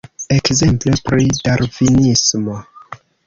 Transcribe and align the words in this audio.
Ekzemple 0.35 0.93
pri 1.09 1.25
Darvinismo. 1.43 2.57